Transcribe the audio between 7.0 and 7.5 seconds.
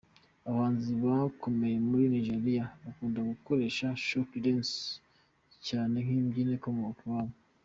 iwabo.